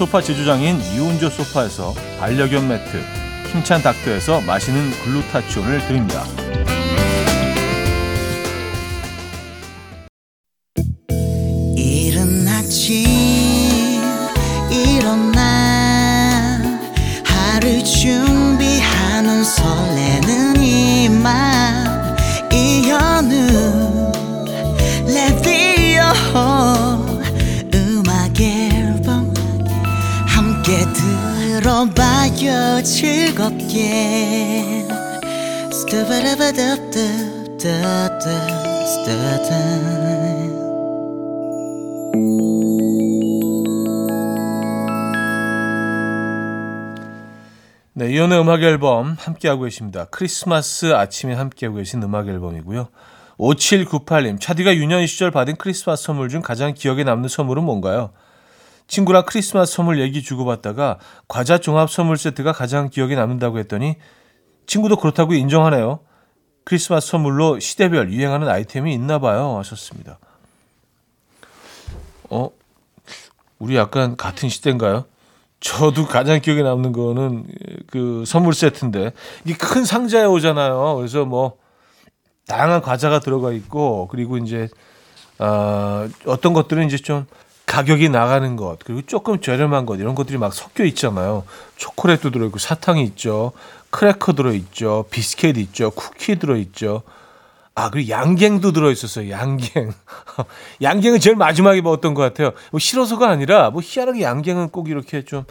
소파 0.00 0.22
제조장인 0.22 0.80
이운조 0.80 1.28
소파에서 1.28 1.92
반려견 2.18 2.66
매트, 2.66 3.04
힘찬 3.52 3.82
닥터에서 3.82 4.40
마시는 4.40 4.92
글루타치온을 4.92 5.86
드립니다. 5.86 6.24
즐겁게 33.30 34.86
스타바라바답답 35.72 37.58
따따따따 37.58 38.30
네, 47.92 48.10
이연의 48.10 48.40
음악 48.40 48.62
앨범 48.62 49.16
함께하고 49.18 49.62
계십니다. 49.64 50.06
크리스마스 50.10 50.94
아침에 50.94 51.34
함께하고 51.34 51.76
계신 51.76 52.02
음악 52.02 52.26
앨범이고요. 52.28 52.88
5798님, 53.38 54.40
차디가 54.40 54.74
유년 54.74 55.06
시절 55.06 55.30
받은 55.30 55.56
크리스마스 55.56 56.04
선물 56.04 56.30
중 56.30 56.42
가장 56.42 56.74
기억에 56.74 57.04
남는 57.04 57.28
선물은 57.28 57.62
뭔가요? 57.62 58.10
친구랑 58.90 59.22
크리스마스 59.24 59.72
선물 59.72 60.00
얘기 60.00 60.20
주고받다가 60.20 60.98
과자 61.28 61.58
종합 61.58 61.88
선물 61.90 62.18
세트가 62.18 62.52
가장 62.52 62.90
기억에 62.90 63.14
남는다고 63.14 63.60
했더니 63.60 63.94
친구도 64.66 64.96
그렇다고 64.96 65.32
인정하네요. 65.32 66.00
크리스마스 66.64 67.06
선물로 67.06 67.60
시대별 67.60 68.12
유행하는 68.12 68.48
아이템이 68.48 68.92
있나 68.92 69.20
봐요. 69.20 69.56
하셨습니다. 69.58 70.18
어? 72.30 72.50
우리 73.60 73.76
약간 73.76 74.16
같은 74.16 74.48
시대인가요? 74.48 75.04
저도 75.60 76.06
가장 76.06 76.40
기억에 76.40 76.62
남는 76.62 76.90
거는 76.90 77.46
그 77.86 78.24
선물 78.26 78.54
세트인데 78.54 79.12
이게 79.44 79.54
큰 79.54 79.84
상자에 79.84 80.24
오잖아요. 80.24 80.96
그래서 80.96 81.24
뭐 81.24 81.58
다양한 82.48 82.82
과자가 82.82 83.20
들어가 83.20 83.52
있고 83.52 84.08
그리고 84.08 84.36
이제 84.36 84.68
어, 85.38 86.08
어떤 86.26 86.54
것들은 86.54 86.86
이제 86.86 86.96
좀 86.96 87.26
가격이 87.70 88.08
나가는 88.08 88.56
것 88.56 88.80
그리고 88.84 89.00
조금 89.02 89.40
저렴한 89.40 89.86
것 89.86 90.00
이런 90.00 90.16
것들이 90.16 90.38
막 90.38 90.52
섞여 90.52 90.82
있잖아요. 90.82 91.44
초콜릿도 91.76 92.32
들어있고 92.32 92.58
사탕이 92.58 93.04
있죠. 93.04 93.52
크래커 93.90 94.32
들어있죠. 94.32 95.04
비스켓 95.08 95.56
있죠. 95.56 95.92
쿠키 95.92 96.36
들어있죠. 96.36 97.02
아, 97.76 97.90
그리고 97.90 98.10
양갱도 98.10 98.72
들어있었어요. 98.72 99.30
양갱. 99.30 99.92
양갱은 100.82 101.20
제일 101.20 101.36
마지막에 101.36 101.80
먹었던 101.80 102.14
것 102.14 102.22
같아요. 102.22 102.50
뭐 102.72 102.80
싫어서가 102.80 103.28
아니라 103.28 103.70
뭐 103.70 103.80
희한하게 103.84 104.22
양갱은 104.22 104.70
꼭 104.70 104.88
이렇게 104.88 105.24
좀 105.24 105.44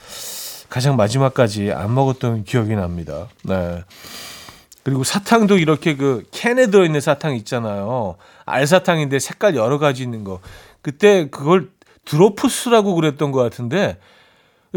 가장 0.67 0.97
마지막까지 0.97 1.71
안 1.71 1.95
먹었던 1.95 2.43
기억이 2.43 2.75
납니다. 2.75 3.29
네. 3.43 3.81
그리고 4.83 5.05
사탕도 5.05 5.57
이렇게 5.57 5.95
그 5.95 6.25
캔에 6.31 6.67
들어있는 6.67 6.99
사탕 6.99 7.35
있잖아요. 7.35 8.17
알사탕인데 8.43 9.19
색깔 9.19 9.55
여러 9.55 9.79
가지 9.79 10.03
있는 10.03 10.25
거. 10.25 10.41
그때 10.81 11.29
그걸 11.29 11.69
드로프스라고 12.09 12.95
그랬던 12.95 13.31
것 13.31 13.41
같은데 13.41 13.97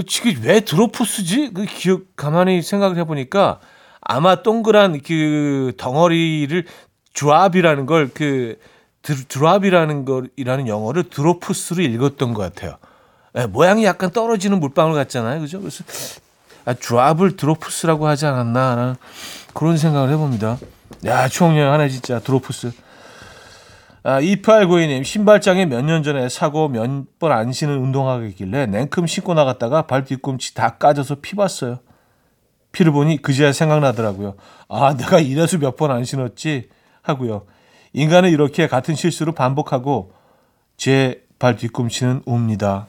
지금 0.07 0.43
왜 0.43 0.61
드로프스지? 0.61 1.53
그 1.55 1.65
기억 1.65 2.03
가만히 2.17 2.63
생각을 2.63 2.97
해보니까 2.99 3.61
아마 4.01 4.43
동그란 4.43 5.01
그 5.03 5.73
덩어리를 5.77 6.65
드랍이라는 7.15 7.87
걸 7.87 8.09
그 8.15 8.57
드랍이라는 9.03 10.05
걸이라는 10.05 10.69
영어를 10.69 11.05
드로프스로 11.11 11.83
읽었던 11.83 12.35
것 12.35 12.43
같아요. 12.43 12.77
예, 13.37 13.47
모양이 13.47 13.85
약간 13.85 14.11
떨어지는 14.11 14.61
물방울 14.61 14.95
같잖아요, 14.95 15.41
그죠? 15.41 15.59
그래서 15.59 15.83
아, 16.65 16.75
드랍을 16.75 17.37
드로프스라고 17.37 18.07
하지 18.07 18.27
않았나 18.27 18.75
라는 18.77 18.95
그런 19.55 19.77
생각을 19.77 20.11
해봅니다. 20.11 20.59
야, 21.05 21.29
추억여행 21.29 21.73
하네 21.73 21.89
진짜 21.89 22.21
드로프스. 22.21 22.73
아, 24.05 24.21
2892님 24.21 25.05
신발장에 25.05 25.67
몇 25.67 25.83
년 25.85 26.03
전에 26.03 26.29
사고 26.29 26.69
몇 26.69 27.07
번 27.19 27.33
안 27.33 27.53
신은 27.53 27.77
운동화가 27.79 28.25
있길래 28.27 28.67
냉큼 28.67 29.07
신고 29.07 29.35
나갔다가 29.35 29.83
발 29.83 30.05
뒤꿈치 30.05 30.55
다 30.55 30.77
까져서 30.79 31.17
피 31.23 31.37
봤어요. 31.37 31.79
피를 32.73 32.91
보니 32.93 33.23
그제야 33.23 33.53
생각나더라고요. 33.53 34.35
아, 34.69 34.95
내가 34.97 35.21
이래서 35.21 35.59
몇 35.59 35.77
번 35.77 35.91
안 35.93 36.05
신었지 36.05 36.69
하고요. 37.03 37.45
인간은 37.93 38.31
이렇게 38.31 38.67
같은 38.67 38.95
실수를 38.95 39.35
반복하고 39.35 40.13
제 40.77 41.23
발 41.39 41.57
뒤꿈치는 41.57 42.23
옵니다. 42.25 42.87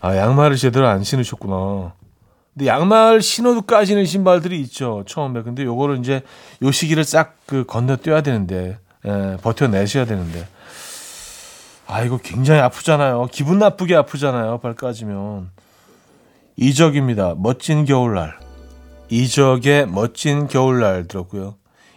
아, 0.00 0.16
양말을 0.16 0.56
제대로 0.56 0.88
안 0.88 1.04
신으셨구나. 1.04 1.92
근데 2.54 2.66
양말 2.66 3.20
신어도 3.20 3.62
까지는 3.62 4.06
신발들이 4.06 4.58
있죠. 4.62 5.04
처음에. 5.06 5.42
근데 5.42 5.64
요거를 5.64 5.98
이제 5.98 6.22
요 6.62 6.70
시기를 6.70 7.04
싹 7.04 7.36
그 7.46 7.64
건너뛰어야 7.66 8.22
되는데, 8.22 8.78
예, 9.06 9.36
버텨내셔야 9.42 10.04
되는데. 10.04 10.46
아, 11.86 12.02
이거 12.02 12.18
굉장히 12.18 12.60
아프잖아요. 12.60 13.28
기분 13.32 13.58
나쁘게 13.58 13.94
아프잖아요. 13.96 14.58
발 14.58 14.74
까지면. 14.74 15.50
이적입니다. 16.56 17.34
멋진 17.36 17.84
겨울날. 17.84 18.38
이적의 19.08 19.88
멋진 19.88 20.46
겨울날 20.46 21.06
들었고요. 21.08 21.56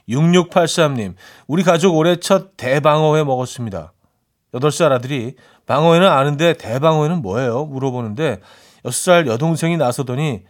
6683님, 0.10 1.16
우리 1.48 1.64
가족 1.64 1.96
올해 1.96 2.18
첫 2.18 2.58
대방어회 2.58 3.24
먹었습니다. 3.24 3.94
8살 4.54 4.92
아들이 4.92 5.36
방어회는 5.66 6.08
아는데 6.08 6.54
대방어회는 6.54 7.22
뭐예요? 7.22 7.66
물어보는데 7.66 8.42
6살 8.84 9.28
여동생이 9.28 9.78
나서더니 9.78 10.44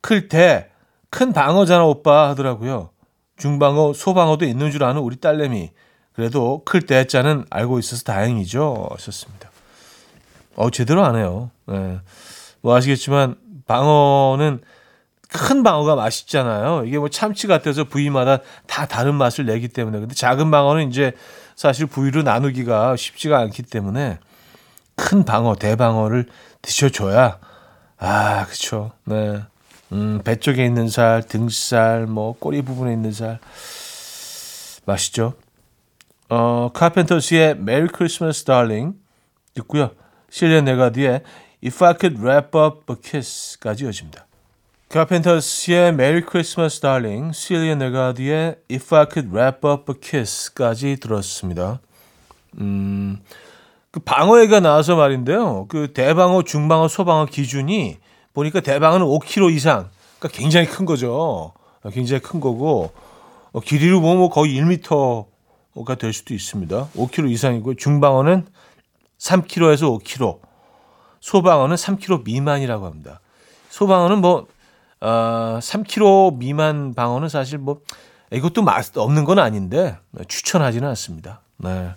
클 0.00 0.28
때 0.28 0.70
큰 1.10 1.32
방어잖아 1.32 1.84
오빠 1.84 2.28
하더라고요. 2.30 2.90
중방어, 3.36 3.92
소방어도 3.94 4.44
있는 4.44 4.70
줄 4.70 4.84
아는 4.84 5.00
우리 5.00 5.16
딸내미. 5.16 5.70
그래도 6.16 6.62
클 6.64 6.80
때자는 6.80 7.44
알고 7.50 7.78
있어서 7.78 8.02
다행이죠. 8.04 8.88
하셨습니다. 8.90 9.50
어, 10.56 10.70
제대로 10.70 11.04
안 11.04 11.14
해요. 11.16 11.50
네. 11.66 12.00
뭐 12.62 12.74
아시겠지만 12.74 13.36
방어는 13.66 14.62
큰 15.28 15.62
방어가 15.62 15.94
맛있잖아요. 15.94 16.84
이게 16.86 16.98
뭐 16.98 17.10
참치 17.10 17.46
같아서 17.46 17.84
부위마다 17.84 18.38
다 18.66 18.86
다른 18.86 19.14
맛을 19.14 19.44
내기 19.44 19.68
때문에. 19.68 20.00
근데 20.00 20.14
작은 20.14 20.50
방어는 20.50 20.88
이제 20.88 21.12
사실 21.54 21.84
부위로 21.84 22.22
나누기가 22.22 22.96
쉽지가 22.96 23.38
않기 23.38 23.64
때문에 23.64 24.18
큰 24.94 25.26
방어, 25.26 25.56
대방어를 25.56 26.26
드셔줘야 26.62 27.38
아, 27.98 28.46
그쵸. 28.46 28.92
네. 29.04 29.42
음, 29.92 30.22
배 30.24 30.36
쪽에 30.36 30.64
있는 30.64 30.88
살, 30.88 31.22
등살, 31.22 32.06
뭐 32.06 32.34
꼬리 32.38 32.62
부분에 32.62 32.92
있는 32.94 33.12
살 33.12 33.38
맛있죠. 34.86 35.34
어, 36.28 36.70
카펜터스의 36.72 37.50
Merry 37.52 37.88
Christmas 37.94 38.44
Darling 38.44 38.96
듣고요. 39.54 39.90
실리안 40.28 40.64
네가디의 40.64 41.22
If 41.64 41.84
I 41.84 41.94
Could 41.98 42.20
Wrap 42.20 42.56
Up 42.58 42.92
a 42.92 42.96
Kiss까지 43.00 43.84
이어집니다. 43.84 44.26
카펜터스의 44.88 45.88
Merry 45.90 46.22
Christmas 46.28 46.80
Darling, 46.80 47.34
실리안 47.34 47.78
네가디의 47.78 48.56
If 48.70 48.94
I 48.94 49.06
Could 49.12 49.30
Wrap 49.32 49.66
Up 49.66 49.92
a 49.92 50.00
Kiss까지 50.00 50.96
들었습니다. 50.96 51.80
음, 52.58 53.20
그 53.90 54.00
방어회가 54.00 54.60
나와서 54.60 54.96
말인데요. 54.96 55.66
그 55.68 55.92
대방어, 55.92 56.42
중방어, 56.42 56.88
소방어 56.88 57.26
기준이 57.26 57.98
보니까 58.34 58.60
대방어는 58.60 59.06
5kg 59.06 59.54
이상, 59.54 59.88
그러니까 60.18 60.38
굉장히 60.38 60.66
큰 60.66 60.84
거죠. 60.84 61.52
굉장히 61.92 62.20
큰 62.20 62.40
거고 62.40 62.90
어, 63.52 63.60
길이로 63.60 64.00
보면 64.00 64.18
뭐 64.18 64.28
거의 64.28 64.54
1m 64.60 65.26
가 65.84 65.94
될 65.96 66.12
수도 66.12 66.34
있습니다. 66.34 66.88
5kg 66.96 67.30
이상이고 67.30 67.74
중방어는 67.74 68.46
3kg에서 69.18 70.02
5kg, 70.02 70.38
소방어는 71.20 71.76
3kg 71.76 72.24
미만이라고 72.24 72.86
합니다. 72.86 73.20
소방어는 73.70 74.20
뭐 74.20 74.46
어, 75.00 75.58
3kg 75.60 76.36
미만 76.36 76.94
방어는 76.94 77.28
사실 77.28 77.58
뭐 77.58 77.80
이것도 78.32 78.62
맛 78.62 78.96
없는 78.96 79.24
건 79.24 79.38
아닌데 79.38 79.96
추천하지는 80.28 80.88
않습니다. 80.88 81.40
네. 81.58 81.90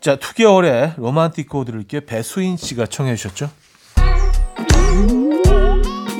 자, 0.00 0.16
2개월의 0.16 0.94
로man틱 1.00 1.48
들을게요. 1.66 2.02
배수인 2.02 2.56
씨가 2.56 2.86
청해 2.86 3.16
주셨죠? 3.16 3.50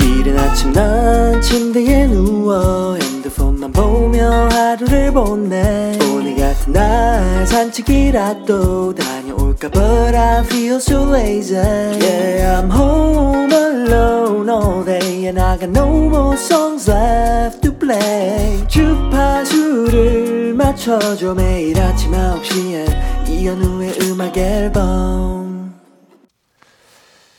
이른 0.01 0.37
아침 0.38 0.73
난 0.73 1.40
침대에 1.40 2.07
누워 2.09 2.97
핸드폰만 2.97 3.48
보며 3.79 4.49
하루를 4.49 5.12
보내 5.12 5.97
오늘 6.11 6.35
같은 6.35 6.73
날 6.73 7.47
산책이라도 7.47 8.93
다녀올까 8.93 9.69
But 9.71 10.17
I 10.17 10.41
feel 10.41 10.77
so 10.77 11.14
lazy 11.14 11.57
Yeah 11.57 12.61
I'm 12.61 12.73
home 12.73 13.53
alone 13.53 14.51
all 14.51 14.85
day 14.85 15.27
And 15.27 15.41
I 15.41 15.57
got 15.57 15.71
no 15.71 15.87
more 16.09 16.37
songs 16.37 16.91
left 16.91 17.61
to 17.61 17.73
play 17.73 18.67
주파수를 18.67 20.55
맞춰줘 20.55 21.35
매일 21.35 21.81
아침 21.81 22.11
9시에 22.11 23.29
이현우의 23.29 23.99
음악 24.03 24.37
앨범 24.37 25.79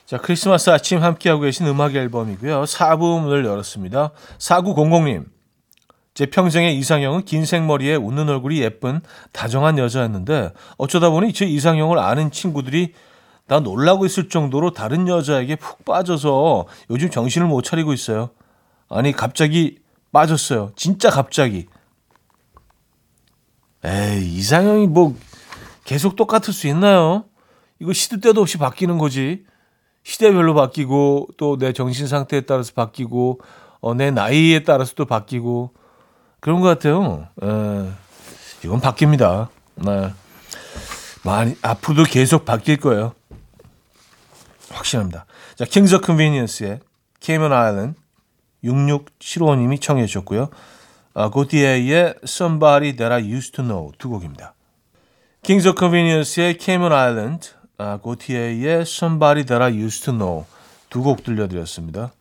자, 0.06 0.18
크리스마스 0.18 0.70
아침 0.72 1.04
함께하고 1.04 1.42
계신 1.42 1.68
음악 1.68 1.94
앨범이고요. 1.94 2.64
4부 2.64 3.22
문을 3.22 3.46
열었습니다. 3.46 4.10
4900님. 4.40 5.39
제 6.20 6.26
평생의 6.26 6.78
이상형은 6.78 7.24
긴 7.24 7.46
생머리에 7.46 7.96
웃는 7.96 8.28
얼굴이 8.28 8.60
예쁜 8.60 9.00
다정한 9.32 9.78
여자였는데 9.78 10.52
어쩌다 10.78 11.12
보니 11.12 11.32
제 11.32 11.46
이상형을 11.46 11.98
아는 11.98 12.30
친구들이 12.30 12.94
나 13.48 13.62
놀라고 13.62 14.06
있을 14.06 14.28
정도로 14.28 14.72
다른 14.72 15.08
여자에게 15.08 15.56
푹 15.56 15.86
빠져서 15.86 16.66
요즘 16.90 17.10
정신을 17.10 17.48
못 17.48 17.62
차리고 17.62 17.94
있어요. 17.94 18.32
아니 18.90 19.14
갑자기 19.14 19.78
빠졌어요. 20.12 20.74
진짜 20.76 21.10
갑자기. 21.10 21.68
에이, 23.86 24.36
이상형이 24.40 24.88
뭐 24.88 25.16
계속 25.86 26.18
똑같을 26.18 26.54
수 26.54 26.68
있나요? 26.68 27.24
이거 27.80 27.94
시도 27.94 28.20
때도 28.20 28.42
없이 28.42 28.58
바뀌는 28.58 28.98
거지. 28.98 29.46
시대별로 30.04 30.54
바뀌고 30.54 31.30
또 31.38 31.56
내 31.56 31.72
정신 31.72 32.08
상태에 32.08 32.42
따라서 32.42 32.74
바뀌고 32.76 33.40
어, 33.80 33.94
내 33.94 34.12
나이에 34.12 34.66
따라서 34.66 34.96
또 34.96 35.06
바뀌고 35.06 35.80
그런 36.40 36.62
것 36.62 36.68
같아요. 36.68 37.28
에, 37.42 37.90
이건 38.64 38.82
바뀝니다. 38.82 39.48
네. 39.76 40.14
많이 41.24 41.56
앞으로도 41.62 42.04
계속 42.04 42.46
바뀔 42.46 42.78
거예요. 42.78 43.14
확신합니다. 44.70 45.26
자, 45.56 45.66
Kings 45.66 45.96
of 45.96 46.02
Convenience의 46.02 46.80
Cayman 47.20 47.52
Islands 47.52 48.00
6675님이 48.64 49.82
청해 49.82 50.06
주셨고요. 50.06 50.50
아, 51.14 51.30
고티에의 51.30 52.16
Somebody 52.24 52.96
That 52.96 53.14
I 53.14 53.32
Used 53.32 53.52
To 53.54 53.64
Know 53.66 53.92
두 53.98 54.10
곡입니다. 54.10 54.54
Kings 55.44 55.70
of 55.70 55.74
Convenience의 55.74 56.58
Cayman 56.58 56.94
Islands 56.94 57.50
아, 57.78 57.98
고티에의 57.98 58.82
Somebody 58.82 59.46
That 59.46 59.62
I 59.64 59.74
Used 59.82 60.06
To 60.06 60.14
Know 60.14 60.46
두 60.90 61.04
곡 61.04 61.24
들려드렸습니다. 61.24 62.12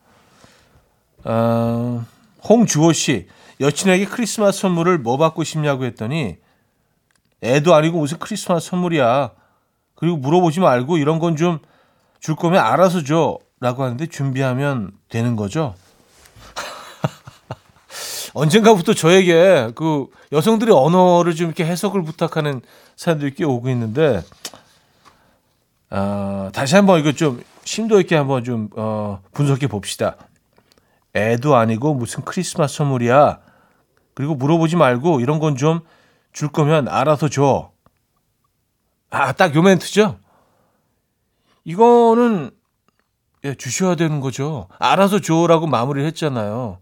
아, 1.23 2.05
홍주호 2.47 2.93
씨 2.93 3.27
여친에게 3.59 4.05
크리스마스 4.05 4.59
선물을 4.61 4.99
뭐 4.99 5.17
받고 5.17 5.43
싶냐고 5.43 5.85
했더니 5.85 6.37
애도 7.41 7.73
아니고 7.75 7.99
무슨 7.99 8.19
크리스마스 8.19 8.69
선물이야. 8.69 9.31
그리고 9.95 10.17
물어보지 10.17 10.59
말고 10.59 10.97
이런 10.97 11.19
건 11.19 11.35
좀 11.35 11.59
줄 12.19 12.35
거면 12.35 12.61
알아서 12.63 13.03
줘. 13.03 13.37
라고 13.61 13.83
하는데 13.83 14.05
준비하면 14.05 14.91
되는 15.09 15.35
거죠. 15.35 15.75
언젠가부터 18.33 18.93
저에게 18.93 19.71
그 19.75 20.07
여성들의 20.31 20.73
언어를 20.73 21.35
좀 21.35 21.47
이렇게 21.47 21.65
해석을 21.65 22.03
부탁하는 22.03 22.61
사람들이 22.95 23.33
꽤 23.35 23.43
오고 23.43 23.69
있는데, 23.71 24.21
아, 25.89 26.51
다시 26.53 26.75
한번 26.75 26.99
이거 27.01 27.11
좀 27.11 27.43
심도 27.65 27.99
있게 27.99 28.15
한번 28.15 28.45
좀, 28.45 28.69
어, 28.77 29.21
분석해 29.33 29.67
봅시다. 29.67 30.15
애도 31.15 31.55
아니고 31.55 31.93
무슨 31.95 32.23
크리스마스 32.23 32.75
선물이야. 32.77 33.39
그리고 34.13 34.35
물어보지 34.35 34.75
말고 34.75 35.19
이런 35.21 35.39
건 35.39 35.55
좀 35.55 35.81
줄 36.31 36.49
거면 36.49 36.87
알아서 36.87 37.27
줘. 37.27 37.71
아, 39.09 39.31
딱 39.31 39.55
요 39.55 39.61
멘트죠? 39.63 40.19
이거는 41.63 42.51
예, 43.45 43.55
주셔야 43.55 43.95
되는 43.95 44.19
거죠. 44.19 44.67
알아서 44.79 45.19
줘라고 45.19 45.65
마무리를 45.67 46.05
했잖아요. 46.07 46.79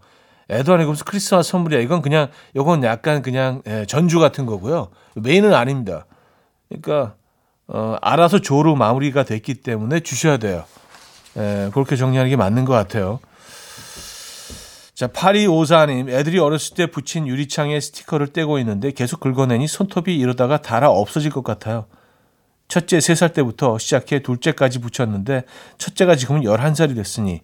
애도 0.49 0.73
아니고 0.73 0.91
무슨 0.91 1.05
크리스마스 1.05 1.51
선물이야. 1.51 1.79
이건 1.81 2.01
그냥 2.01 2.29
이건 2.55 2.83
약간 2.83 3.21
그냥 3.21 3.61
예, 3.67 3.85
전주 3.85 4.19
같은 4.19 4.45
거고요. 4.45 4.89
메인은 5.15 5.53
아닙니다. 5.53 6.05
그러니까 6.67 7.15
어, 7.67 7.95
알아서 8.01 8.39
줘로 8.39 8.75
마무리가 8.75 9.23
됐기 9.23 9.55
때문에 9.55 9.99
주셔야 9.99 10.37
돼요. 10.37 10.63
예, 11.37 11.69
그렇게 11.73 11.95
정리하는 11.95 12.29
게 12.29 12.35
맞는 12.35 12.65
것 12.65 12.73
같아요. 12.73 13.19
자, 14.97 15.05
8254님, 15.05 16.09
애들이 16.09 16.39
어렸을 16.39 16.75
때 16.75 16.87
붙인 16.87 17.27
유리창에 17.27 17.79
스티커를 17.79 18.33
떼고 18.33 18.57
있는데 18.57 18.89
계속 18.89 19.19
긁어내니 19.19 19.67
손톱이 19.67 20.17
이러다가 20.17 20.59
닳아 20.59 20.89
없어질 20.89 21.29
것 21.29 21.43
같아요. 21.43 21.85
첫째 22.67 22.97
3살 22.97 23.31
때부터 23.35 23.77
시작해 23.77 24.23
둘째까지 24.23 24.79
붙였는데 24.79 25.43
첫째가 25.77 26.15
지금은 26.15 26.41
11살이 26.41 26.95
됐으니 26.95 27.41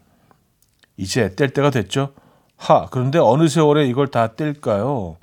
이제 0.97 1.35
뗄 1.35 1.51
때가 1.51 1.69
됐죠. 1.69 2.15
하, 2.57 2.87
그런데 2.89 3.19
어느 3.19 3.47
세월에 3.47 3.85
이걸 3.85 4.07
다 4.07 4.29
뗄까요? 4.29 5.17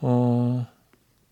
어, 0.00 0.66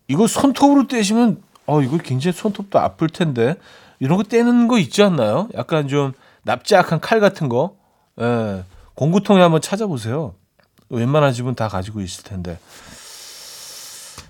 이거 0.09 0.27
손톱으로 0.27 0.89
떼시면 0.89 1.43
어, 1.65 1.81
이거 1.81 1.97
굉장히 1.97 2.37
손톱도 2.37 2.79
아플 2.79 3.09
텐데 3.09 3.55
이런 3.99 4.19
거 4.19 4.25
떼는 4.25 4.69
거 4.69 4.79
있지 4.79 5.03
않나요? 5.03 5.49
약간 5.55 5.89
좀 5.89 6.13
납작한 6.43 7.01
칼 7.01 7.19
같은 7.19 7.49
거. 7.49 7.77
예. 8.21 8.65
공구통에 9.03 9.43
한번 9.43 9.61
찾아보세요. 9.61 10.37
웬만한 10.89 11.33
집은 11.33 11.57
다 11.57 11.67
가지고 11.67 12.03
있을 12.03 12.23
텐데. 12.23 12.61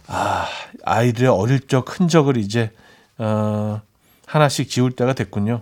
아, 0.06 0.46
아이들의 0.82 1.28
어릴 1.28 1.66
적 1.66 2.00
흔적을 2.00 2.38
이제 2.38 2.72
어, 3.18 3.82
하나씩 4.24 4.70
지울 4.70 4.92
때가 4.92 5.12
됐군요. 5.12 5.60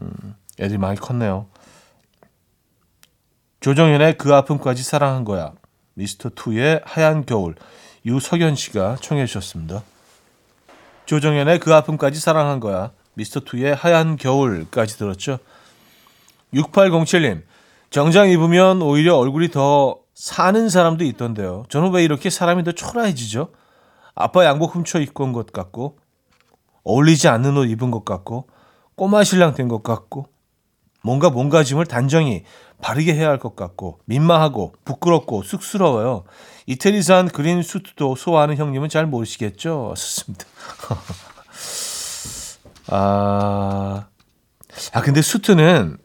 음, 0.00 0.36
애들이 0.60 0.78
많이 0.78 0.96
컸네요. 0.96 1.48
조정연의 3.58 4.16
그 4.16 4.32
아픔까지 4.32 4.84
사랑한 4.84 5.24
거야. 5.24 5.52
미스터 5.94 6.30
투의 6.32 6.82
하얀 6.84 7.26
겨울. 7.26 7.56
유석연 8.06 8.54
씨가 8.54 8.98
청해 9.00 9.26
주셨습니다. 9.26 9.82
조정연의 11.06 11.58
그 11.58 11.74
아픔까지 11.74 12.20
사랑한 12.20 12.60
거야. 12.60 12.92
미스터 13.14 13.40
투의 13.40 13.74
하얀 13.74 14.16
겨울까지 14.16 14.98
들었죠. 14.98 15.40
6807님. 16.54 17.49
정장 17.90 18.30
입으면 18.30 18.82
오히려 18.82 19.16
얼굴이 19.16 19.50
더 19.50 19.98
사는 20.14 20.68
사람도 20.68 21.04
있던데요. 21.04 21.64
저는 21.68 21.92
왜 21.92 22.04
이렇게 22.04 22.30
사람이 22.30 22.62
더 22.64 22.72
초라해지죠? 22.72 23.48
아빠 24.14 24.44
양복 24.44 24.74
훔쳐 24.74 25.00
입고 25.00 25.24
온 25.24 25.32
것 25.32 25.52
같고, 25.52 25.98
어울리지 26.84 27.28
않는 27.28 27.56
옷 27.56 27.64
입은 27.66 27.90
것 27.90 28.04
같고, 28.04 28.48
꼬마 28.96 29.24
신랑 29.24 29.54
된 29.54 29.68
것 29.68 29.82
같고, 29.82 30.26
뭔가 31.02 31.30
몸가짐을 31.30 31.86
단정히 31.86 32.44
바르게 32.82 33.14
해야 33.14 33.28
할 33.28 33.38
것 33.38 33.56
같고, 33.56 34.00
민망하고, 34.04 34.74
부끄럽고, 34.84 35.42
쑥스러워요. 35.42 36.24
이태리산 36.66 37.28
그린 37.28 37.62
수트도 37.62 38.14
소화하는 38.14 38.56
형님은 38.56 38.88
잘 38.88 39.06
모르시겠죠? 39.06 39.94
좋습니다. 39.96 40.44
아, 42.88 44.06
아, 44.92 45.00
근데 45.02 45.22
수트는 45.22 45.98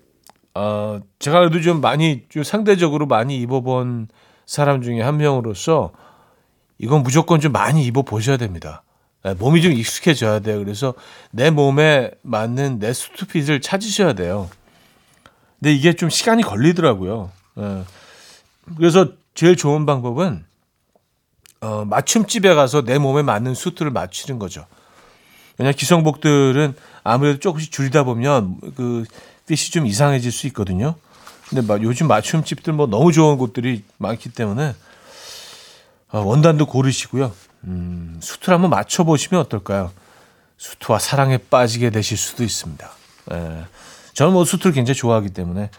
어, 0.55 1.01
제가 1.19 1.39
그래도 1.39 1.61
좀 1.61 1.81
많이, 1.81 2.23
좀 2.29 2.43
상대적으로 2.43 3.05
많이 3.05 3.37
입어본 3.41 4.07
사람 4.45 4.81
중에 4.81 5.01
한 5.01 5.17
명으로서 5.17 5.91
이건 6.77 7.03
무조건 7.03 7.39
좀 7.39 7.51
많이 7.51 7.85
입어 7.85 8.03
보셔야 8.03 8.37
됩니다. 8.37 8.83
네, 9.23 9.33
몸이 9.33 9.61
좀 9.61 9.73
익숙해져야 9.73 10.39
돼요. 10.39 10.59
그래서 10.59 10.93
내 11.31 11.49
몸에 11.49 12.11
맞는 12.21 12.79
내 12.79 12.93
수트핏을 12.93 13.59
찾으셔야 13.59 14.13
돼요. 14.13 14.49
근데 15.59 15.73
이게 15.73 15.93
좀 15.93 16.09
시간이 16.09 16.43
걸리더라고요. 16.43 17.31
예. 17.57 17.83
그래서 18.77 19.09
제일 19.33 19.55
좋은 19.55 19.85
방법은 19.85 20.45
어, 21.61 21.85
맞춤집에 21.85 22.53
가서 22.53 22.83
내 22.83 22.97
몸에 22.97 23.23
맞는 23.23 23.55
수트를 23.55 23.91
맞추는 23.91 24.39
거죠. 24.39 24.65
왜냐 25.57 25.71
기성복들은 25.71 26.75
아무래도 27.03 27.39
조금씩 27.39 27.71
줄이다 27.71 28.03
보면 28.03 28.57
그 28.75 29.05
핏이 29.47 29.71
좀 29.71 29.85
이상해질 29.85 30.31
수 30.31 30.47
있거든요. 30.47 30.95
근데 31.49 31.61
막 31.61 31.81
요즘 31.83 32.07
맞춤집들 32.07 32.73
뭐 32.73 32.87
너무 32.87 33.11
좋은 33.11 33.37
곳들이 33.37 33.83
많기 33.97 34.29
때문에 34.29 34.75
어, 36.11 36.19
원단도 36.19 36.65
고르시고요. 36.65 37.31
음, 37.65 38.19
수트를 38.21 38.55
한번 38.55 38.71
맞춰보시면 38.71 39.41
어떨까요? 39.41 39.91
수트와 40.57 40.99
사랑에 40.99 41.37
빠지게 41.37 41.89
되실 41.89 42.17
수도 42.17 42.43
있습니다. 42.43 42.89
예. 43.33 43.65
저는 44.13 44.33
뭐 44.33 44.45
수트를 44.45 44.71
굉장히 44.71 44.95
좋아하기 44.95 45.29
때문에 45.31 45.69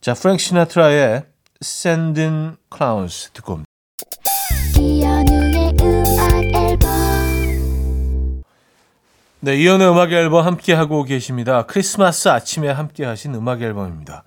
자 0.00 0.14
프랭크 0.14 0.42
시나트라의 0.42 1.24
Sending 1.62 2.56
Clowns 2.74 3.30
듣고 3.32 3.54
옵니다. 3.54 3.68
네, 9.40 9.56
이연의 9.56 9.88
음악 9.88 10.10
앨범 10.10 10.44
함께 10.44 10.72
하고 10.72 11.04
계십니다. 11.04 11.62
크리스마스 11.62 12.28
아침에 12.28 12.68
함께 12.70 13.04
하신 13.04 13.36
음악 13.36 13.62
앨범입니다. 13.62 14.24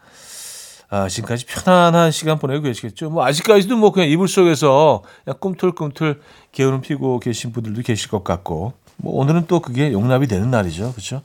아, 0.90 1.10
지금까지 1.10 1.46
편안한 1.48 2.12
시간 2.12 2.40
보내고 2.40 2.64
계시겠죠? 2.64 3.10
뭐 3.10 3.26
아직까지도 3.26 3.76
뭐 3.76 3.92
그냥 3.92 4.08
이불 4.08 4.30
속에서 4.30 5.04
그냥 5.26 5.38
꿈틀꿈틀 5.42 6.22
게으름 6.54 6.80
피고 6.80 7.20
계신 7.20 7.52
분들도 7.52 7.82
계실 7.82 8.10
것 8.10 8.24
같고. 8.24 8.72
뭐 8.96 9.20
오늘은 9.20 9.48
또 9.48 9.60
그게 9.60 9.92
용납이 9.92 10.28
되는 10.28 10.50
날이죠. 10.50 10.94
그렇죠? 10.94 11.24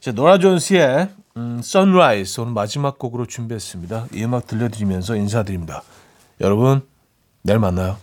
자, 0.00 0.10
노라 0.10 0.38
존스의 0.38 1.08
음, 1.36 1.60
Sunrise 1.62 2.42
오늘 2.42 2.54
마지막 2.54 2.98
곡으로 2.98 3.26
준비했습니다. 3.26 4.06
이 4.14 4.24
음악 4.24 4.48
들려드리면서 4.48 5.14
인사드립니다. 5.14 5.82
여러분, 6.40 6.82
내일 7.42 7.60
만나요. 7.60 7.98